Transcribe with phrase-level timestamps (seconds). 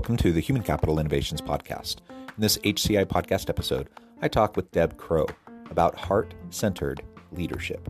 [0.00, 1.96] Welcome to the Human Capital Innovations Podcast.
[2.08, 3.90] In this HCI podcast episode,
[4.22, 5.26] I talk with Deb Crowe
[5.70, 7.86] about heart centered leadership.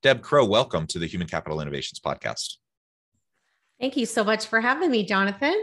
[0.00, 2.58] Deb Crowe, welcome to the Human Capital Innovations Podcast.
[3.80, 5.56] Thank you so much for having me, Jonathan.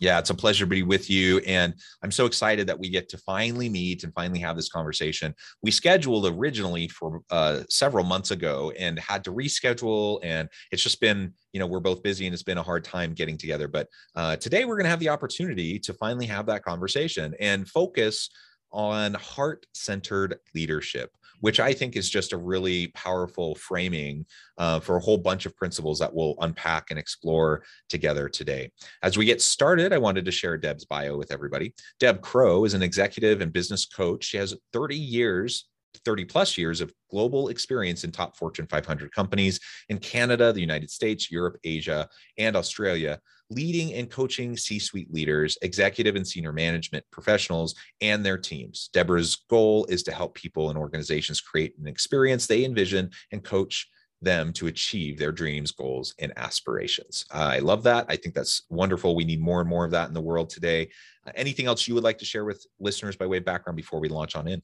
[0.00, 1.38] Yeah, it's a pleasure to be with you.
[1.46, 5.32] And I'm so excited that we get to finally meet and finally have this conversation.
[5.62, 10.18] We scheduled originally for uh, several months ago and had to reschedule.
[10.24, 13.14] And it's just been, you know, we're both busy and it's been a hard time
[13.14, 13.68] getting together.
[13.68, 17.68] But uh, today we're going to have the opportunity to finally have that conversation and
[17.68, 18.30] focus
[18.72, 24.26] on heart centered leadership which I think is just a really powerful framing
[24.58, 28.70] uh, for a whole bunch of principles that we'll unpack and explore together today.
[29.02, 31.74] As we get started, I wanted to share Deb's bio with everybody.
[32.00, 34.24] Deb Crowe is an executive and business coach.
[34.24, 35.66] She has 30 years
[36.04, 40.90] 30 plus years of global experience in top Fortune 500 companies in Canada, the United
[40.90, 43.18] States, Europe, Asia, and Australia,
[43.50, 48.90] leading and coaching C suite leaders, executive and senior management professionals, and their teams.
[48.92, 53.88] Deborah's goal is to help people and organizations create an experience they envision and coach
[54.22, 57.26] them to achieve their dreams, goals, and aspirations.
[57.30, 58.06] I love that.
[58.08, 59.14] I think that's wonderful.
[59.14, 60.88] We need more and more of that in the world today.
[61.26, 64.00] Uh, anything else you would like to share with listeners by way of background before
[64.00, 64.62] we launch on in?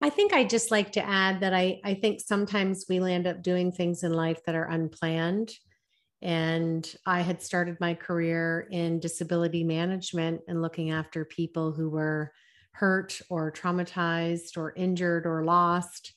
[0.00, 3.42] I think I just like to add that I, I think sometimes we land up
[3.42, 5.52] doing things in life that are unplanned.
[6.20, 12.32] And I had started my career in disability management and looking after people who were
[12.72, 16.14] hurt or traumatized or injured or lost,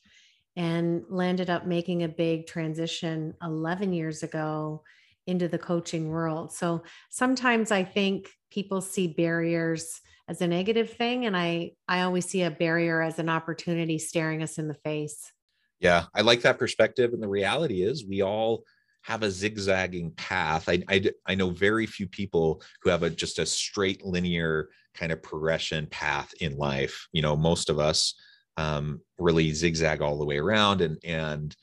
[0.55, 4.83] and landed up making a big transition 11 years ago
[5.27, 6.51] into the coaching world.
[6.51, 12.25] So sometimes I think people see barriers as a negative thing and I I always
[12.25, 15.31] see a barrier as an opportunity staring us in the face.
[15.79, 18.63] Yeah, I like that perspective and the reality is we all
[19.03, 20.69] have a zigzagging path.
[20.69, 25.11] I, I, I know very few people who have a just a straight linear kind
[25.11, 27.07] of progression path in life.
[27.11, 28.15] You know, most of us
[28.57, 31.55] um, really zigzag all the way around, and and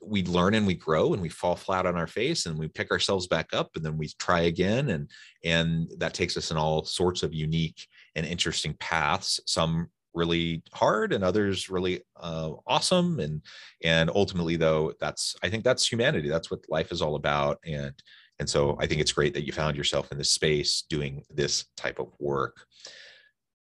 [0.00, 2.90] we learn and we grow and we fall flat on our face and we pick
[2.90, 5.10] ourselves back up and then we try again and
[5.44, 11.12] and that takes us in all sorts of unique and interesting paths some really hard
[11.12, 13.20] and others really uh, awesome.
[13.20, 13.42] And
[13.84, 16.28] and ultimately though that's i think that's humanity.
[16.28, 17.58] That's what life is all about.
[17.64, 17.92] And
[18.38, 21.66] and so i think it's great that you found yourself in this space doing this
[21.76, 22.56] type of work.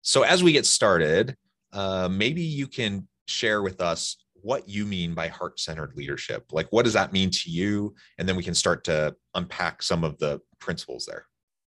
[0.02, 1.36] So as we get started
[1.72, 6.44] uh, maybe you can share with us what you mean by heart-centered leadership.
[6.52, 7.94] Like what does that mean to you?
[8.18, 11.26] And then we can start to unpack some of the principles there.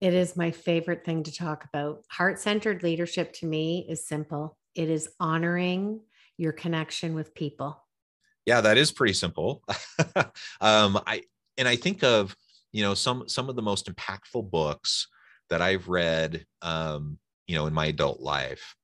[0.02, 2.04] It is my favorite thing to talk about.
[2.10, 6.02] Heart centered leadership to me is simple it is honoring
[6.38, 7.82] your connection with people.
[8.46, 9.64] Yeah, that is pretty simple.
[10.62, 11.24] um, I
[11.58, 12.36] and I think of
[12.72, 15.08] you know some some of the most impactful books
[15.50, 18.76] that I've read, um, you know, in my adult life,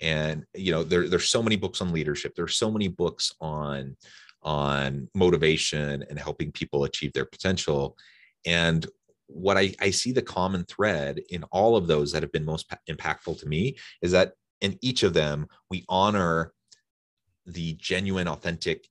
[0.00, 2.34] and you know there there's so many books on leadership.
[2.34, 3.96] There's so many books on
[4.42, 7.96] on motivation and helping people achieve their potential.
[8.44, 8.86] And
[9.26, 12.70] what I, I see the common thread in all of those that have been most
[12.88, 14.32] impactful to me is that
[14.64, 16.52] in each of them we honor
[17.46, 18.88] the genuine authentic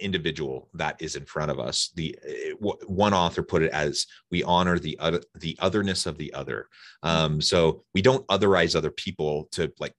[0.00, 1.92] individual that is in front of us.
[1.94, 6.32] The eh, one author put it as we honor the other the otherness of the
[6.34, 6.66] other.
[7.02, 9.94] Um, so we don't otherize other people to like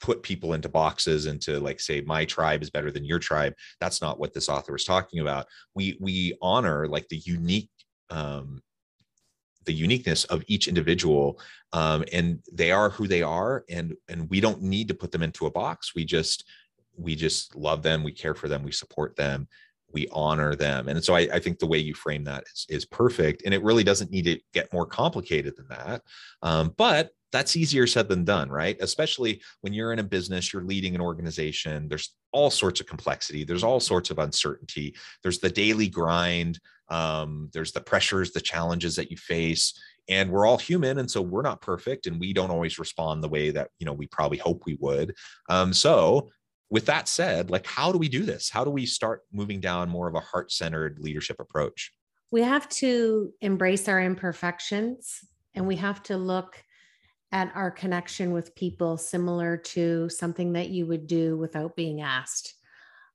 [0.00, 3.54] put people into boxes and to like say my tribe is better than your tribe.
[3.80, 5.46] That's not what this author was talking about.
[5.74, 7.70] We we honor like the unique
[8.10, 8.62] um,
[9.64, 11.38] the uniqueness of each individual
[11.72, 15.22] um, and they are who they are and and we don't need to put them
[15.22, 15.94] into a box.
[15.94, 16.44] We just
[16.96, 19.46] we just love them we care for them we support them
[19.92, 20.88] we honor them.
[20.88, 23.62] And so I, I, think the way you frame that is, is perfect and it
[23.62, 26.02] really doesn't need to get more complicated than that.
[26.42, 28.76] Um, but that's easier said than done right?
[28.80, 33.44] Especially when you're in a business you're leading an organization there's all sorts of complexity
[33.44, 36.58] there's all sorts of uncertainty there's the daily grind
[36.90, 41.20] um, there's the pressures the challenges that you face and we're all human and so
[41.20, 44.38] we're not perfect and we don't always respond the way that you know we probably
[44.38, 45.14] hope we would.
[45.48, 46.30] Um, so
[46.70, 48.50] with that said, like how do we do this?
[48.50, 51.92] How do we start moving down more of a heart-centered leadership approach?
[52.30, 55.20] We have to embrace our imperfections
[55.54, 56.62] and we have to look
[57.32, 62.54] at our connection with people similar to something that you would do without being asked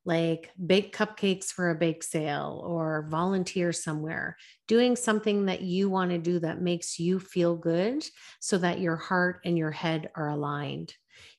[0.06, 4.36] like bake cupcakes for a bake sale or volunteer somewhere,
[4.68, 8.06] doing something that you want to do that makes you feel good
[8.40, 10.94] so that your heart and your head are aligned.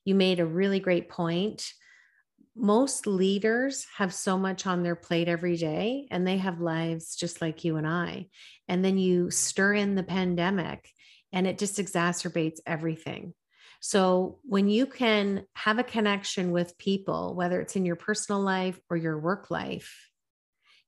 [0.05, 1.73] You made a really great point
[2.57, 7.41] most leaders have so much on their plate every day and they have lives just
[7.41, 8.29] like you and I.
[8.69, 10.89] And then you stir in the pandemic
[11.33, 13.35] and it just exacerbates everything.
[13.81, 18.81] So when you can have a connection with people, whether it's in your personal life
[18.89, 20.09] or your work life,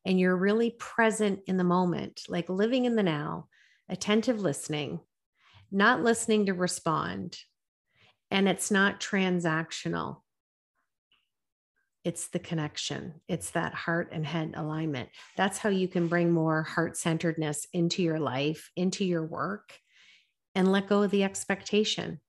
[0.04, 3.48] and you're really present in the moment, like living in the now,
[3.88, 5.00] attentive listening,
[5.72, 7.36] not listening to respond,
[8.30, 10.18] and it's not transactional
[12.06, 13.14] it's the connection.
[13.26, 15.08] It's that heart and head alignment.
[15.36, 19.76] That's how you can bring more heart centeredness into your life into your work
[20.54, 22.20] and let go of the expectation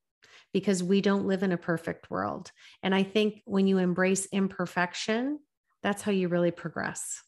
[0.51, 2.51] because we don't live in a perfect world.
[2.81, 5.39] And i think when you embrace imperfection
[5.83, 7.21] that's how you really progress.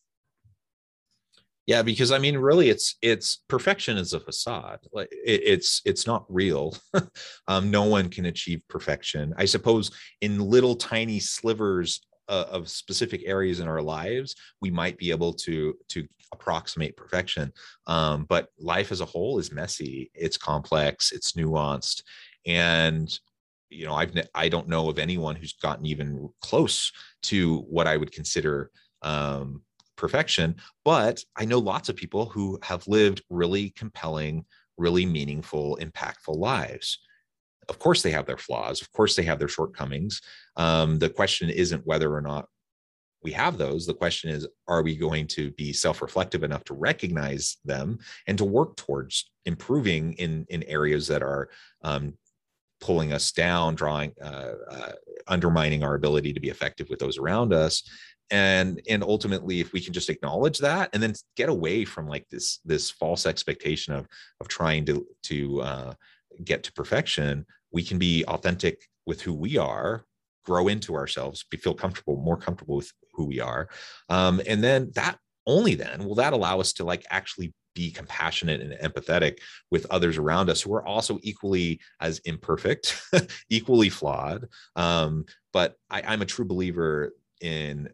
[1.68, 4.80] Yeah because i mean really it's it's perfection is a facade.
[4.92, 6.75] Like it, it's it's not real.
[7.48, 9.34] Um, no one can achieve perfection.
[9.38, 9.92] I suppose
[10.22, 15.34] in little tiny slivers uh, of specific areas in our lives we might be able
[15.34, 17.52] to to approximate perfection.
[17.88, 22.04] Um, but life as a whole is messy it's complex it's nuanced.
[22.46, 23.20] And
[23.70, 26.92] you know i've i don't know of anyone who's gotten even close
[27.24, 28.72] to what i would consider
[29.02, 29.62] um,
[29.96, 34.46] perfection but i know lots of people who have lived really compelling
[34.78, 37.00] really meaningful impactful lives
[37.69, 40.21] of course they have their flaws of course they have their shortcomings.
[40.57, 42.48] Um, the question isn't whether or not
[43.24, 43.86] we have those.
[43.86, 48.45] The question is are we going to be self-reflective enough to recognize them and to
[48.45, 51.50] work towards improving in in areas that are
[51.83, 52.13] um,
[52.81, 54.92] pulling us down drawing uh, uh,
[55.27, 57.83] undermining our ability to be effective with those around us?
[58.31, 62.27] And and ultimately if we can just acknowledge that and then get away from like
[62.30, 64.07] this this false expectation of
[64.39, 65.94] of trying to to uh,
[66.44, 70.06] get to perfection we can be authentic with who we are
[70.45, 73.69] grow into ourselves be feel comfortable more comfortable with who we are.
[74.10, 78.62] Um, and then that only then will that allow us to like actually be compassionate
[78.62, 79.38] and empathetic
[79.71, 83.00] with others around us who are also equally as imperfect
[83.50, 84.48] equally flawed.
[84.75, 87.89] Um, but I, i'm a true believer in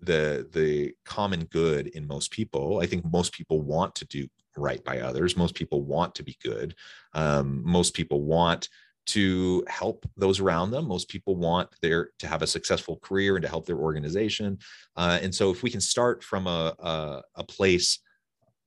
[0.00, 2.80] the the common good in most people.
[2.80, 5.36] I think most people want to do right by others.
[5.36, 6.74] Most people want to be good.
[7.14, 8.68] Um, most people want
[9.06, 10.88] to help those around them.
[10.88, 14.58] Most people want their to have a successful career and to help their organization.
[14.96, 18.00] Uh, and so, if we can start from a, a, a place,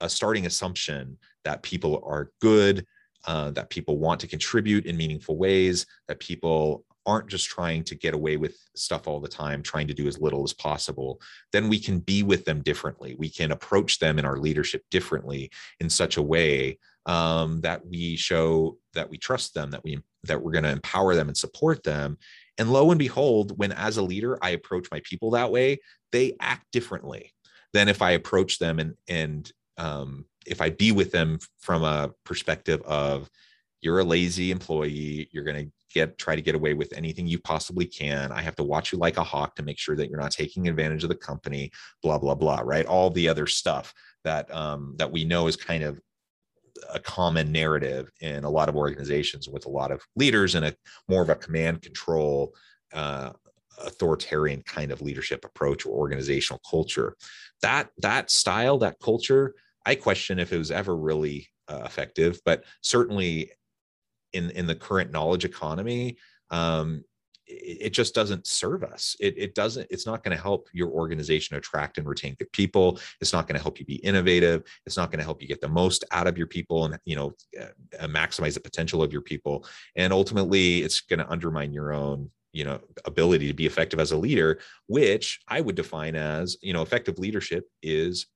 [0.01, 2.85] a starting assumption that people are good,
[3.25, 7.95] uh, that people want to contribute in meaningful ways, that people aren't just trying to
[7.95, 11.21] get away with stuff all the time, trying to do as little as possible,
[11.53, 13.15] then we can be with them differently.
[13.17, 18.17] We can approach them in our leadership differently in such a way um, that we
[18.17, 21.83] show that we trust them, that we that we're going to empower them and support
[21.83, 22.17] them.
[22.57, 25.79] And lo and behold, when as a leader I approach my people that way,
[26.11, 27.33] they act differently
[27.73, 32.11] than if I approach them and and um, if I be with them from a
[32.23, 33.29] perspective of
[33.81, 37.39] you're a lazy employee, you're going to get try to get away with anything you
[37.39, 38.31] possibly can.
[38.31, 40.67] I have to watch you like a hawk to make sure that you're not taking
[40.67, 42.85] advantage of the company, blah blah blah, right?
[42.85, 43.93] All the other stuff
[44.23, 45.99] that um, that we know is kind of
[46.93, 50.75] a common narrative in a lot of organizations with a lot of leaders and a
[51.07, 52.53] more of a command control
[52.93, 53.31] uh,
[53.85, 57.15] authoritarian kind of leadership approach or organizational culture.
[57.61, 59.55] That that style that culture
[59.87, 63.51] i question if it was ever really uh, effective but certainly
[64.33, 66.17] in in the current knowledge economy
[66.51, 67.03] um,
[67.47, 69.15] it, just doesn't serve us.
[69.19, 72.99] It, it doesn't, it's not going to help your organization attract and retain good people.
[73.21, 74.63] It's not going to help you be innovative.
[74.85, 77.15] It's not going to help you get the most out of your people and, you
[77.15, 79.65] know, uh, maximize the potential of your people.
[79.95, 84.13] And ultimately it's going to undermine your own you know ability to be effective as
[84.13, 88.27] a leader which i would define as you know effective leadership is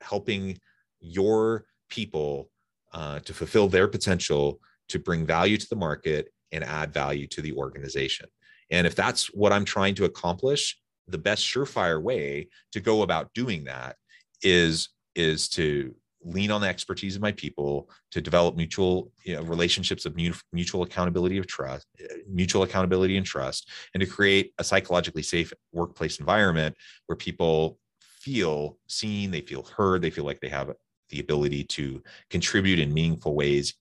[0.00, 0.58] helping
[1.00, 2.50] your people
[2.92, 7.40] uh, to fulfill their potential to bring value to the market and add value to
[7.40, 8.26] the organization
[8.70, 13.32] and if that's what i'm trying to accomplish the best surefire way to go about
[13.34, 13.96] doing that
[14.42, 15.94] is is to
[16.24, 20.16] lean on the expertise of my people to develop mutual you know, relationships of
[20.52, 21.86] mutual accountability of trust
[22.28, 26.74] mutual accountability and trust and to create a psychologically safe workplace environment
[27.06, 30.72] where people feel seen they feel heard they feel like they have
[31.10, 33.74] the ability to contribute in meaningful ways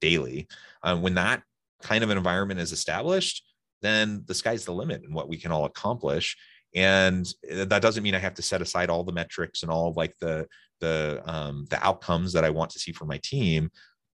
[0.00, 0.46] daily.
[0.82, 1.42] Um, when that
[1.82, 3.42] kind of an environment is established
[3.82, 6.36] then the sky's the limit and what we can all accomplish
[6.74, 9.96] and that doesn't mean i have to set aside all the metrics and all of
[9.96, 10.46] like the
[10.80, 13.70] the um, the outcomes that I want to see for my team.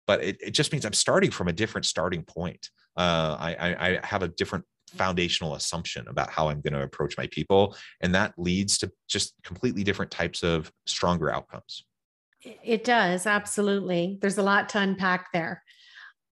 [0.07, 2.69] But it, it just means I'm starting from a different starting point.
[2.97, 7.29] Uh, I, I have a different foundational assumption about how I'm going to approach my
[7.29, 11.85] people, and that leads to just completely different types of stronger outcomes.
[12.43, 14.19] It does absolutely.
[14.21, 15.63] There's a lot to unpack there.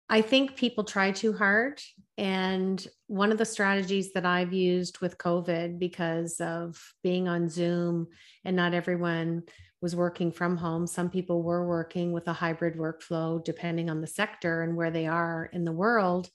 [0.09, 1.81] I think people try too hard.
[2.17, 8.07] And one of the strategies that I've used with COVID because of being on Zoom
[8.43, 9.43] and not everyone
[9.81, 10.87] was working from home.
[10.87, 15.05] Some people were working with a hybrid workflow, depending on the sector and where they
[15.05, 16.29] are in the world.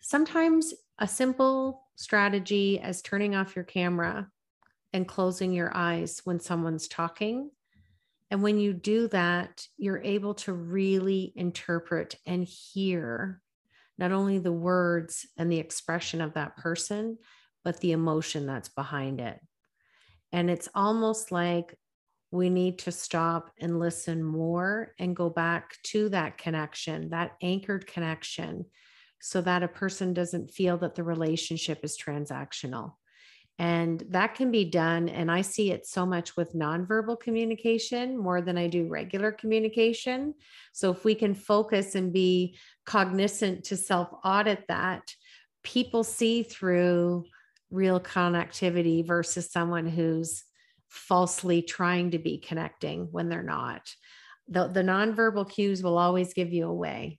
[0.00, 4.28] Sometimes a simple strategy as turning off your camera
[4.92, 7.50] and closing your eyes when someone's talking.
[8.30, 13.41] And when you do that, you're able to really interpret and hear
[14.02, 17.16] not only the words and the expression of that person,
[17.62, 19.38] but the emotion that's behind it.
[20.32, 21.78] And it's almost like
[22.32, 27.86] we need to stop and listen more and go back to that connection, that anchored
[27.86, 28.64] connection,
[29.20, 32.94] so that a person doesn't feel that the relationship is transactional.
[33.58, 35.08] And that can be done.
[35.08, 40.34] And I see it so much with nonverbal communication more than I do regular communication.
[40.72, 42.56] So if we can focus and be
[42.86, 45.02] cognizant to self audit that,
[45.62, 47.26] people see through
[47.70, 50.44] real connectivity versus someone who's
[50.88, 53.82] falsely trying to be connecting when they're not.
[54.48, 57.18] The, the nonverbal cues will always give you away.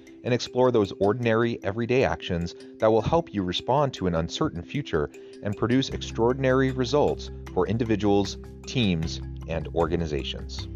[0.23, 5.09] and explore those ordinary, everyday actions that will help you respond to an uncertain future
[5.43, 10.67] and produce extraordinary results for individuals, teams, and organizations.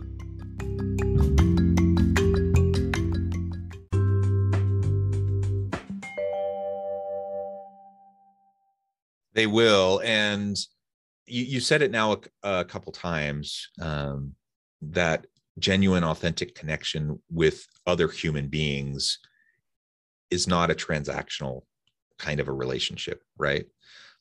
[9.34, 10.02] They will.
[10.04, 10.58] And
[11.28, 14.34] you, you said it now a, a couple times um,
[14.82, 15.28] that
[15.60, 19.20] genuine, authentic connection with other human beings
[20.32, 21.62] is not a transactional
[22.17, 23.65] kind of a relationship, right?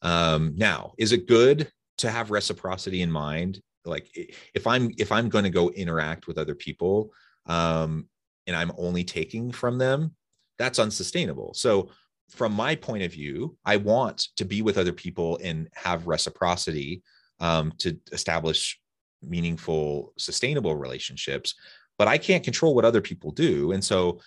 [0.03, 3.61] Um, now, is it good to have reciprocity in mind?
[3.85, 4.09] Like
[4.55, 7.13] if I'm if I'm going to go interact with other people
[7.47, 8.09] um,
[8.47, 10.15] and I'm only taking from them,
[10.59, 11.55] that's unsustainable.
[11.55, 11.91] So
[12.31, 17.03] from my point of view, I want to be with other people and have reciprocity
[17.41, 18.81] um, to establish
[19.23, 21.55] meaningful, sustainable relationships.
[21.99, 23.73] But I can't control what other people do.
[23.73, 24.21] And so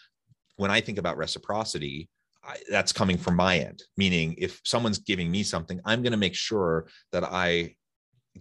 [0.57, 2.09] when I think about reciprocity,
[2.43, 6.17] I, that's coming from my end, meaning if someone's giving me something, I'm going to
[6.17, 7.75] make sure that I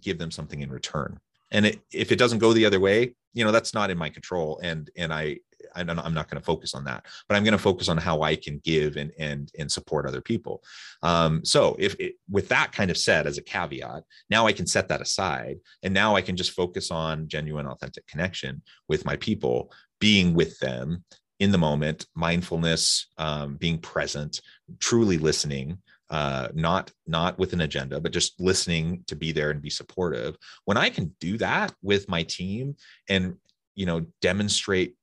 [0.00, 1.18] give them something in return.
[1.52, 4.08] and it, if it doesn't go the other way you know that's not in my
[4.08, 5.36] control and and i
[5.74, 8.36] I'm not going to focus on that, but I'm going to focus on how I
[8.36, 10.62] can give and and and support other people.
[11.02, 14.66] Um, so if it, with that kind of said as a caveat, now I can
[14.66, 19.16] set that aside, and now I can just focus on genuine, authentic connection with my
[19.16, 21.04] people, being with them
[21.38, 24.40] in the moment, mindfulness, um, being present,
[24.78, 25.78] truly listening,
[26.08, 30.36] uh, not not with an agenda, but just listening to be there and be supportive.
[30.64, 32.76] When I can do that with my team
[33.08, 33.36] and
[33.74, 34.94] you know demonstrate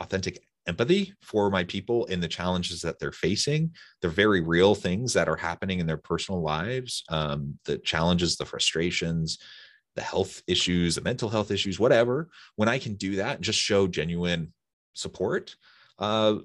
[0.00, 3.70] authentic empathy for my people in the challenges that they're facing.
[4.00, 8.44] They're very real things that are happening in their personal lives, um, the challenges, the
[8.44, 9.38] frustrations,
[9.94, 12.28] the health issues, the mental health issues, whatever.
[12.56, 14.52] When I can do that and just show genuine
[14.96, 15.56] support,
[15.98, 16.36] uh,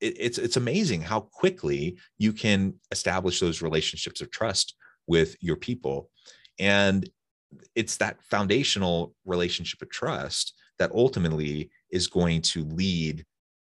[0.00, 4.74] it, it's it's amazing how quickly you can establish those relationships of trust
[5.06, 6.10] with your people,
[6.58, 7.08] and
[7.74, 13.24] it's that foundational relationship of trust that ultimately is going to lead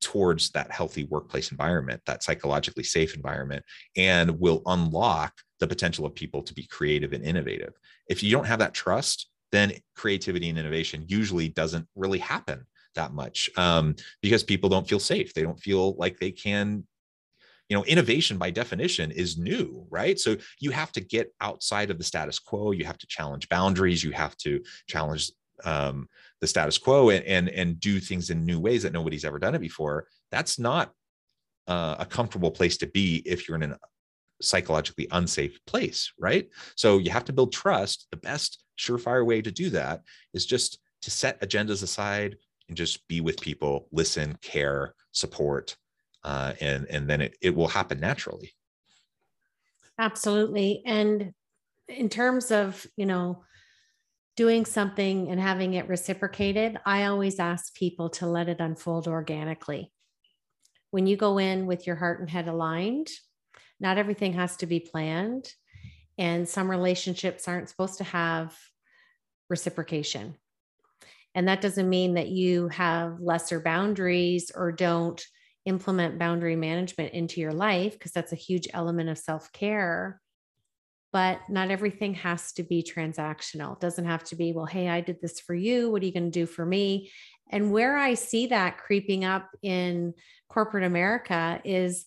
[0.01, 3.65] towards that healthy workplace environment, that psychologically safe environment,
[3.97, 7.73] and will unlock the potential of people to be creative and innovative.
[8.09, 13.13] If you don't have that trust, then creativity and innovation usually doesn't really happen that
[13.13, 15.35] much um, because people don't feel safe.
[15.35, 16.85] They don't feel like they can
[17.69, 20.19] you know innovation by definition is new right?
[20.19, 22.73] So you have to get outside of the status quo.
[22.73, 24.05] You have to challenge boundaries.
[24.05, 25.31] You have to challenge
[25.65, 26.09] um,
[26.41, 29.55] the status quo and, and and do things in new ways that nobody's ever done
[29.55, 30.07] it before.
[30.31, 30.93] That's not
[31.67, 33.79] uh, a comfortable place to be if you're in a
[34.43, 36.49] psychologically unsafe place right?
[36.77, 38.09] So you have to build trust.
[38.11, 40.03] The best surefire way to do that
[40.35, 42.37] is just to set agendas aside
[42.73, 45.77] and just be with people listen care support
[46.25, 48.53] uh, and and then it, it will happen naturally
[49.99, 51.35] absolutely and
[51.89, 53.45] in terms of you know
[54.37, 59.93] doing something and having it reciprocated, I always ask people to let it unfold organically.
[60.91, 63.09] When you go in with your heart and head aligned,
[63.79, 65.53] not everything has to be planned.
[66.19, 68.57] And some relationships aren't supposed to have
[69.49, 70.37] reciprocation.
[71.35, 75.25] And that doesn't mean that you have lesser boundaries or don't
[75.65, 80.21] implement boundary management into your life, because that's a huge element of self care
[81.13, 83.75] but not everything has to be transactional.
[83.75, 85.91] It doesn't have to be, well, hey, I did this for you.
[85.91, 87.11] What are you going to do for me?
[87.51, 90.15] And where I see that creeping up in
[90.49, 92.07] corporate America is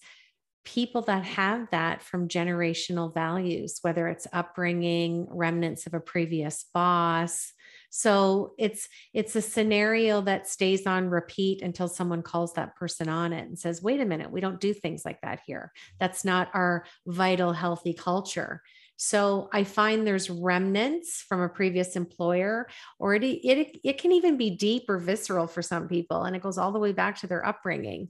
[0.65, 7.53] people that have that from generational values, whether it's upbringing, remnants of a previous boss.
[7.97, 13.31] So it's it's a scenario that stays on repeat until someone calls that person on
[13.31, 15.71] it and says, "Wait a minute, we don't do things like that here.
[15.97, 18.61] That's not our vital healthy culture."
[18.97, 22.67] So I find there's remnants from a previous employer,
[22.99, 26.43] or it, it, it can even be deep or visceral for some people, and it
[26.43, 28.09] goes all the way back to their upbringing.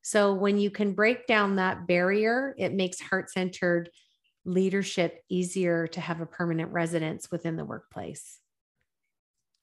[0.00, 3.90] So when you can break down that barrier, it makes heart centered
[4.46, 8.38] leadership easier to have a permanent residence within the workplace.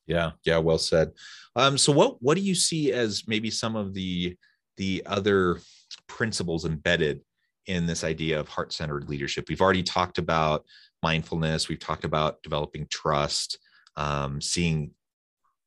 [0.06, 1.12] Yeah, yeah, well said.
[1.56, 4.38] Um, so what what do you see as maybe some of the
[4.78, 5.60] the other
[6.08, 7.22] principles embedded
[7.68, 9.46] in this idea of heart centered leadership.
[9.48, 10.66] We've already talked about
[11.02, 13.58] mindfulness, we've talked about developing trust,
[13.96, 14.92] um, seeing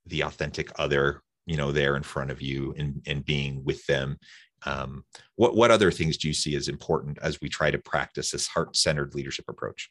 [0.07, 4.19] the authentic other you know there in front of you and, and being with them
[4.65, 5.05] um,
[5.37, 8.47] what what other things do you see as important as we try to practice this
[8.49, 9.91] heart-centered leadership approach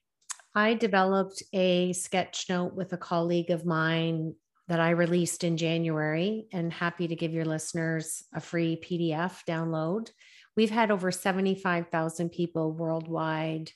[0.55, 4.33] i developed a sketch note with a colleague of mine
[4.67, 10.09] that i released in january and happy to give your listeners a free pdf download
[10.55, 13.71] We've had over 75,000 people worldwide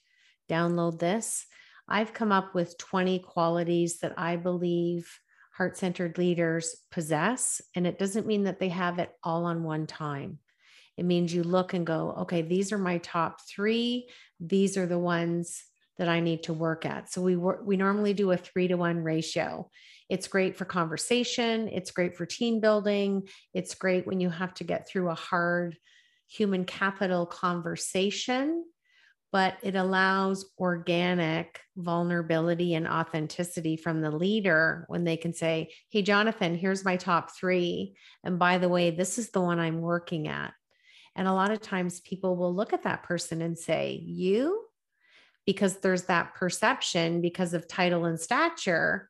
[0.49, 1.45] download this.
[1.87, 5.09] I've come up with 20 qualities that I believe
[5.53, 7.61] heart centered leaders possess.
[7.75, 10.39] And it doesn't mean that they have it all on one time.
[10.95, 14.09] It means you look and go, okay, these are my top three.
[14.39, 15.63] These are the ones
[15.99, 17.11] that I need to work at.
[17.11, 19.69] So we work, we normally do a three to one ratio.
[20.09, 21.67] It's great for conversation.
[21.67, 23.27] It's great for team building.
[23.53, 25.77] It's great when you have to get through a hard
[26.27, 28.63] human capital conversation,
[29.31, 36.01] but it allows organic vulnerability and authenticity from the leader when they can say, Hey,
[36.01, 37.95] Jonathan, here's my top three.
[38.23, 40.53] And by the way, this is the one I'm working at.
[41.15, 44.68] And a lot of times people will look at that person and say, You?
[45.49, 49.09] Because there's that perception because of title and stature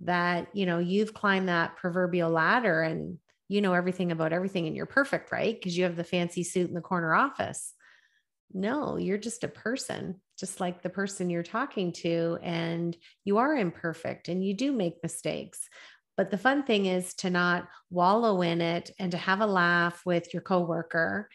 [0.00, 3.16] that, you know, you've climbed that proverbial ladder and
[3.48, 5.54] you know everything about everything and you're perfect, right?
[5.54, 7.72] Because you have the fancy suit in the corner office.
[8.52, 13.56] No, you're just a person just like the person you're talking to, and you are
[13.56, 15.68] imperfect and you do make mistakes.
[16.16, 20.02] But the fun thing is to not wallow in it and to have a laugh
[20.04, 21.28] with your coworker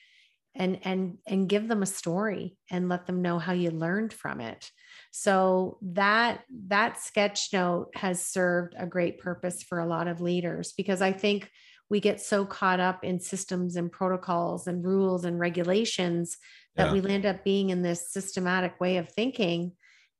[0.55, 4.39] and and and give them a story and let them know how you learned from
[4.41, 4.69] it.
[5.11, 10.73] So that that sketch note has served a great purpose for a lot of leaders
[10.75, 11.49] because i think
[11.89, 16.37] we get so caught up in systems and protocols and rules and regulations
[16.75, 17.01] that yeah.
[17.01, 19.73] we end up being in this systematic way of thinking.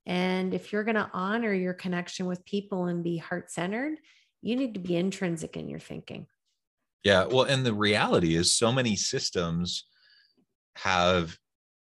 [0.05, 3.97] And if you're going to honor your connection with people and be heart centered
[4.43, 6.27] you need to be intrinsic in your thinking.
[7.03, 9.85] Yeah well and the reality is so many systems
[10.75, 11.37] have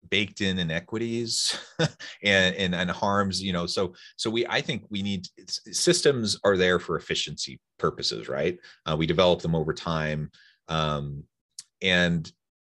[0.10, 1.58] baked in inequities
[2.24, 6.58] and, and and harms you know so so we i think we need systems are
[6.58, 8.58] there for efficiency purposes right?
[8.86, 10.30] Uh, we develop them over time
[10.68, 11.24] um,
[11.82, 12.32] and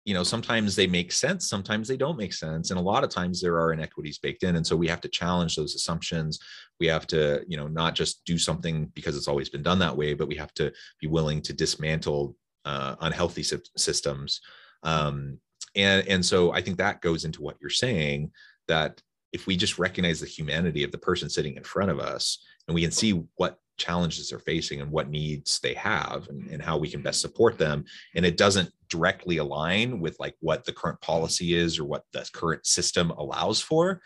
[0.05, 3.09] you know sometimes they make sense sometimes they don't make sense and a lot of
[3.09, 6.39] times there are inequities baked in and so we have to challenge those assumptions.
[6.79, 9.97] We have to you know not just do something because it's always been done that
[9.97, 13.43] way but we have to be willing to dismantle uh, unhealthy
[13.77, 14.41] systems.
[14.83, 15.39] Um,
[15.77, 18.31] and and so i think that goes into what you're saying
[18.67, 22.43] that if we just recognize the humanity of the person sitting in front of us
[22.67, 26.63] and we can see what challenges they're facing and what needs they have and, and,
[26.63, 27.85] how we can best support them
[28.15, 32.27] and it doesn't directly align with like what the current policy is or what the
[32.33, 34.01] current system allows for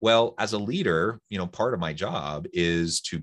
[0.00, 3.20] well as a leader you know part of my job is to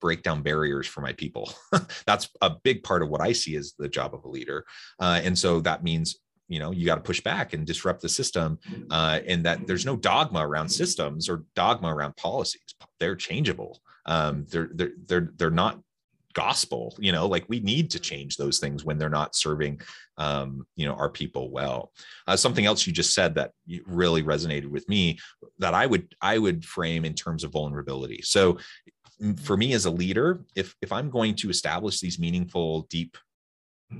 [0.00, 1.52] break down barriers for my people.
[2.06, 4.64] That's a big part of what i see as the job of a leader.
[4.98, 6.18] Uh, and so that means
[6.50, 8.58] you know you got to push back and disrupt the system
[8.90, 12.74] uh, and that there's no dogma around systems or dogma around policies.
[12.98, 13.80] They're changeable.
[14.04, 15.80] Um, they're they're they're they're not
[16.32, 19.80] gospel you know like we need to change those things when they're not serving
[20.16, 21.92] um, you know our people well.
[22.26, 23.52] Uh, something else you just said that
[23.86, 25.18] really resonated with me
[25.58, 28.20] that i would i would frame in terms of vulnerability.
[28.22, 28.58] So
[29.42, 33.18] for me as a leader if if i'm going to establish these meaningful deep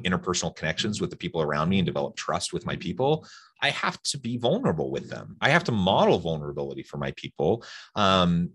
[0.04, 3.26] interpersonal connections with the people around me and develop trust with my people
[3.62, 5.36] i have to be vulnerable with them.
[5.40, 7.64] I have to model vulnerability for my people.
[7.94, 8.52] Um,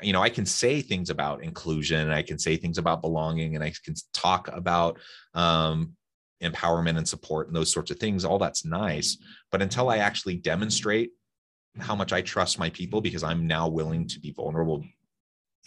[0.00, 3.64] you know i can say things about inclusion i can say things about belonging and
[3.64, 4.96] i can talk about
[5.34, 5.96] um,
[6.42, 9.18] empowerment and support and those sorts of things all that's nice.
[9.50, 11.10] But until i actually demonstrate
[11.78, 14.84] how much i trust my people because i'm now willing to be vulnerable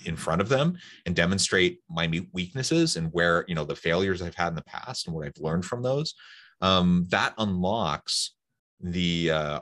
[0.06, 4.36] in front of them and demonstrate my weaknesses and where you know the failures i've
[4.36, 6.13] had in the past and what i've learned from those.
[6.62, 8.34] Um, that unlocks
[8.80, 9.60] the, uh,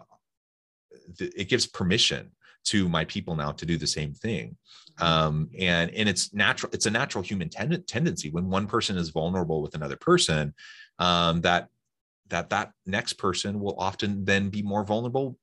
[1.17, 2.31] the it gives permission
[2.65, 4.57] to my people now to do the same thing.
[4.99, 9.11] Um, and and it's natural it's a natural human ten- tendency when one person is
[9.11, 10.53] vulnerable with another person
[10.99, 11.69] um, that
[12.27, 15.37] that that next person will often then be more vulnerable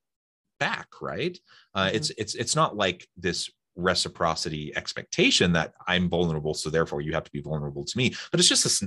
[0.61, 1.39] back right?
[1.75, 1.97] Uh, mm-hmm.
[1.97, 7.25] it's it's it's not like this reciprocity expectation that I'm vulnerable, so therefore you have
[7.25, 8.15] to be vulnerable to me.
[8.31, 8.83] But it's just this,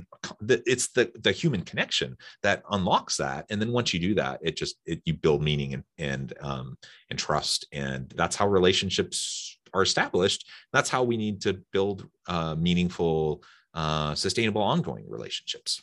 [0.66, 4.56] it's the the human connection that unlocks that, and then once you do that, it
[4.56, 6.76] just it, you build meaning and and um,
[7.08, 10.48] and trust, and that's how relationships are established.
[10.72, 13.42] That's how we need to build uh, meaningful,
[13.74, 15.82] uh, sustainable, ongoing relationships.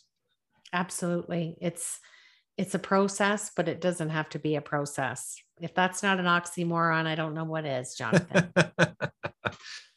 [0.74, 2.00] Absolutely, it's
[2.58, 5.38] it's a process, but it doesn't have to be a process.
[5.60, 8.52] If that's not an oxymoron, I don't know what is, Jonathan.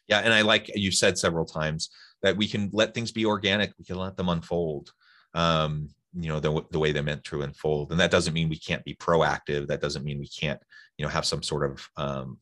[0.08, 0.20] yeah.
[0.20, 1.90] And I like you said several times
[2.22, 4.92] that we can let things be organic, we can let them unfold.
[5.34, 8.58] Um, you know the, the way they're meant to unfold and that doesn't mean we
[8.58, 10.60] can't be proactive that doesn't mean we can't
[10.98, 12.36] you know have some sort of um,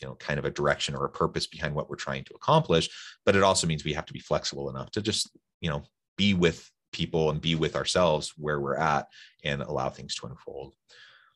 [0.00, 2.88] you know kind of a direction or a purpose behind what we're trying to accomplish
[3.26, 5.82] but it also means we have to be flexible enough to just you know
[6.16, 9.08] be with people and be with ourselves where we're at
[9.44, 10.74] and allow things to unfold.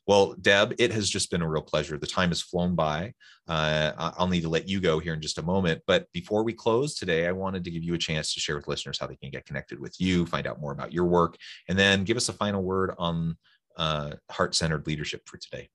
[0.07, 1.99] Well, Deb, it has just been a real pleasure.
[1.99, 3.13] The time has flown by.
[3.49, 5.83] Uh, I'll need to let you go here in just a moment.
[5.87, 8.69] But before we close today, I wanted to give you a chance to share with
[8.69, 11.37] listeners how they can get connected with you, find out more about your work,
[11.69, 13.37] and then give us a final word on
[13.77, 15.69] uh, heart centered leadership for today.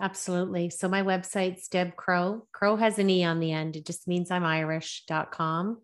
[0.00, 0.68] Absolutely.
[0.68, 2.46] So my website's Deb Crowe.
[2.52, 3.76] Crowe has an E on the end.
[3.76, 5.78] It just means I'm Irish.com.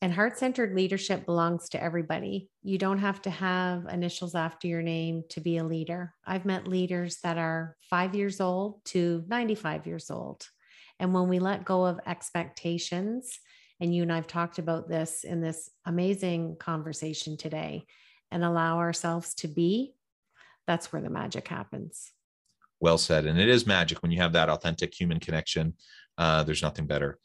[0.00, 2.48] And heart centered leadership belongs to everybody.
[2.62, 6.14] You don't have to have initials after your name to be a leader.
[6.24, 10.46] I've met leaders that are five years old to 95 years old.
[11.00, 13.40] And when we let go of expectations,
[13.80, 17.84] and you and I've talked about this in this amazing conversation today,
[18.30, 19.94] and allow ourselves to be,
[20.66, 22.12] that's where the magic happens.
[22.80, 23.26] Well said.
[23.26, 25.74] And it is magic when you have that authentic human connection.
[26.16, 27.18] Uh, there's nothing better.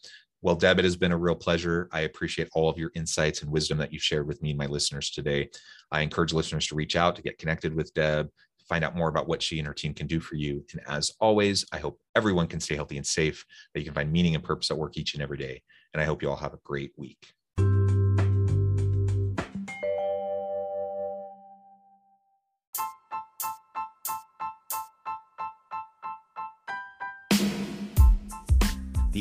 [0.43, 1.87] Well, Deb, it has been a real pleasure.
[1.93, 4.65] I appreciate all of your insights and wisdom that you've shared with me and my
[4.65, 5.49] listeners today.
[5.89, 8.29] I encourage listeners to reach out to get connected with Deb,
[8.67, 10.65] find out more about what she and her team can do for you.
[10.73, 14.11] And as always, I hope everyone can stay healthy and safe, that you can find
[14.11, 15.61] meaning and purpose at work each and every day.
[15.93, 17.25] And I hope you all have a great week.